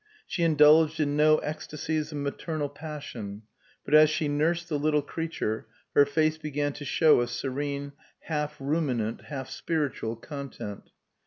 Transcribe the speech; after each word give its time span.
She 0.25 0.41
indulged 0.41 0.99
in 0.99 1.15
no 1.15 1.37
ecstasies 1.43 2.11
of 2.11 2.17
maternal 2.17 2.69
passion; 2.69 3.43
but 3.85 3.93
as 3.93 4.09
she 4.09 4.27
nursed 4.27 4.67
the 4.67 4.79
little 4.79 5.03
creature, 5.03 5.67
her 5.93 6.07
face 6.07 6.39
began 6.39 6.73
to 6.73 6.85
show 6.85 7.21
a 7.21 7.27
serene 7.27 7.91
half 8.21 8.55
ruminant, 8.59 9.25
half 9.25 9.47
spiritual 9.51 10.15
content. 10.15 10.89